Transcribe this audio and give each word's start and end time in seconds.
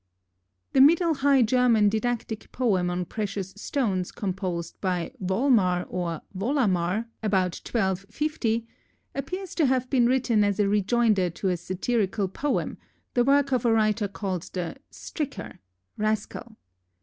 The 0.73 0.81
Middle 0.81 1.13
High 1.13 1.43
German 1.43 1.87
didactic 1.87 2.51
poem 2.51 2.89
on 2.89 3.05
precious 3.05 3.53
stones, 3.55 4.11
composed 4.11 4.81
by 4.81 5.11
Volmar, 5.23 5.85
or 5.89 6.21
Volamar, 6.35 7.05
about 7.21 7.61
1250, 7.63 8.65
appears 9.13 9.53
to 9.53 9.67
have 9.67 9.87
been 9.91 10.07
written 10.07 10.43
as 10.43 10.59
a 10.59 10.67
rejoinder 10.67 11.29
to 11.29 11.49
a 11.49 11.57
satirical 11.57 12.27
poem, 12.27 12.79
the 13.13 13.23
work 13.23 13.51
of 13.53 13.63
a 13.63 13.71
writer 13.71 14.07
called 14.07 14.49
the 14.53 14.75
"Stricker" 14.91 15.59
(rascal). 15.97 16.55